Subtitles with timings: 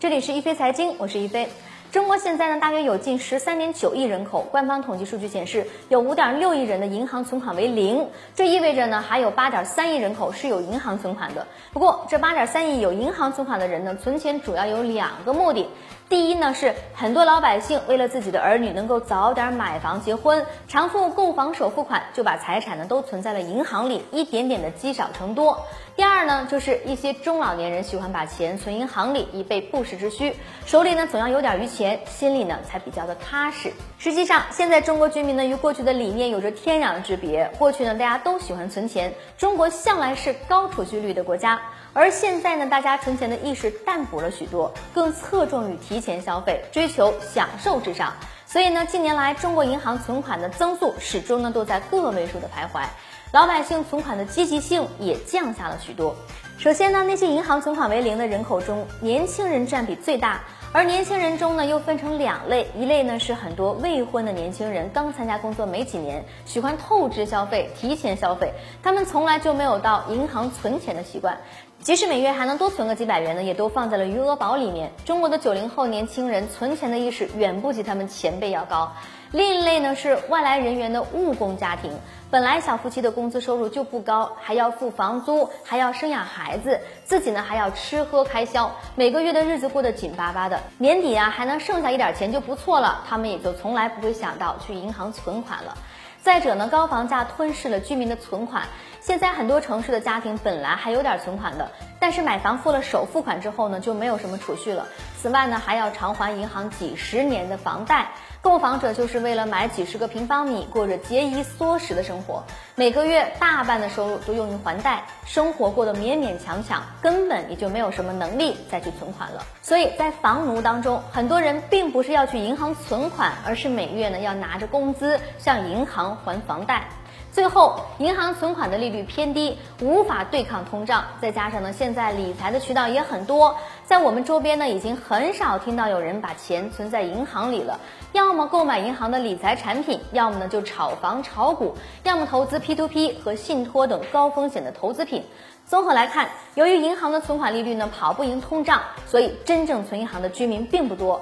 [0.00, 1.46] 这里是一飞财经，我是一飞。
[1.92, 4.46] 中国现在呢，大约有近十三点九亿人口。
[4.52, 11.48] 官方统计数据显示，有五点六亿人的银行存款为零，这意味着呢，还有八点三亿人口是有银行存款的。
[11.72, 15.68] 不过，这八点三亿有银行存款的人呢，存钱主要有两个目的。
[16.08, 25.58] 第一呢，是很多老百姓为了自己的儿女能够早点买房结婚，偿付购房首付款，就把财产呢都存在了银行里，一点点的积少成多。
[25.96, 30.34] 第二呢，就是一些中老年人喜欢把钱存银行里，以备不时之需，
[30.66, 33.72] 手里呢总要有点余钱，钱心里呢才比较的踏实。
[33.98, 37.50] 实际上，现在中国居民呢与过去的理念有着天壤之别。
[37.58, 41.58] 过去呢，大家都喜欢存钱，中国向来是高储蓄率的国家，
[41.94, 48.12] 而现在呢，大家存钱的意识淡薄了许多，更侧重于提前消费，追求享受至上。
[48.44, 52.84] 所以呢，近年来中国银行存款的增速始终呢都在个位数的徘徊。
[53.32, 56.14] 老百姓存款的积极性也降下了许多。
[56.58, 60.40] 首先呢，那些银行存款为零的人口中，年轻人占比最大。
[60.72, 71.36] 而年轻人中呢，又分成两类，一类呢是很多未婚的年轻人，刚参加工作没几年，喜欢透支消费、提前消费，他们从来就没有到银行存钱的习惯，
[71.80, 74.92] 即使每月还能多存个几百元呢，也都放在了余额宝里面。
[75.04, 78.92] 中国的九零后年轻人存钱的意识远不及他们前辈要高。
[79.32, 81.92] 另一类呢是外来人员的务工家庭，
[82.32, 95.78] 本来小夫妻的工资收入就不高，还要付房租，还要生养孩子，自己呢还要吃喝开销，每个月的日子过得紧巴巴的，年底啊还能剩下一点钱就不错了，他们也就从来不会想到去银行存款了。
[96.22, 98.64] 再者呢，高房价吞噬了居民的存款。
[99.00, 104.86] 现在很多城市的家庭本来还有点存款的，但是买房付了首付款之后呢，就没有什么储蓄了。
[105.20, 108.08] 此外呢，还要偿还银行几十年的房贷。
[108.40, 112.42] 购房者就是为了买几十个平方米，过着节衣缩食的生活，
[112.74, 119.44] 每个月大半的收入都用于还贷，生活过得勉勉强强，根本也就没有什么能力再去存款了。
[119.60, 126.88] 所以在房奴当中，很多人并不是要去银行存款，而是每月呢要拿着工资向银行还房贷。
[127.32, 131.04] 最后，银行存款的利率偏低，无法对抗通胀。
[131.20, 133.54] 再加上呢，现在理财的渠道也很多，
[133.84, 137.78] 在我们周边呢，已经很少听到有人把钱存在银行里了。
[138.12, 145.24] 要么购买银行的理财产品，要么呢就炒房炒股，要么投资 P to P 和信托等高风险的投资品。
[145.64, 151.20] 综合来看，由于银行的存款利率呢跑不赢通胀，所以真正存银行的居民并不多。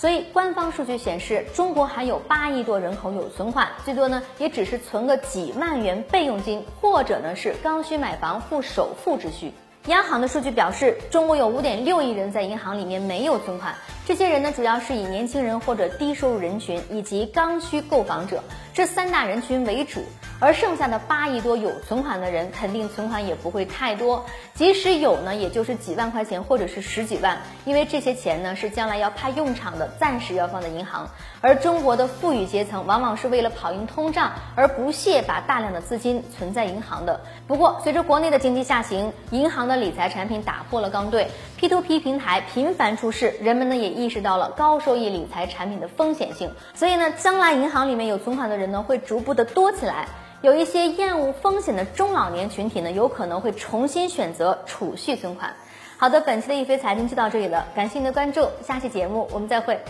[0.00, 9.52] 所以，官方数据显示，中国还有八亿多人口有存款，最多呢也只是存个几万元备用金，或者呢是刚需买房付首付之需。
[9.86, 13.74] 央行的数据表示，中国有五点六亿人在银行里面没有存款，
[14.06, 18.40] 这些人呢主要是以年轻人或者低收入人群以及刚需购房者
[18.72, 20.04] 这三大人群为主。
[20.40, 31.10] 而剩下的八亿多有存款的人，肯定存款也不会太多，即使有呢，也就是几万块钱或者是十几万，因为这些钱呢是将来要派用场的，暂时要放在银行。
[31.40, 37.20] 而中国的富裕阶层往往是为了跑赢通胀而不屑把大量的资金存在银行的。
[37.46, 50.06] 不过，随着国内的经济下行，银行的理财产品打破了刚兑，P to P 平台频繁出事，人们呢也意识到了高收益理财产品的风险性，所以呢，将来银行里面有存款的人呢会逐步的多起来。
[50.40, 55.52] 有一些厌恶风险的中老年群体呢，有可能会重新选择储蓄存款。
[55.96, 59.80] 好的，本期的易飞财经就到这里了，感谢您的关注，下期节目我们再会。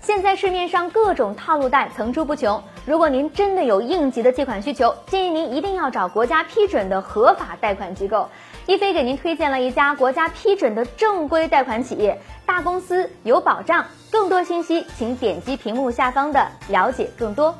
[0.00, 8.28] 现在市面上各种套路贷层出不穷，如果您真的有应急的借款需求，建议您一定要找国家批准的合法贷款机构。
[8.66, 12.16] 一飞给您推荐了一家国家批准的正规贷款企业，
[12.46, 13.84] 大公司有保障。
[14.12, 17.52] 更多信息请点击屏幕下方的了解更多。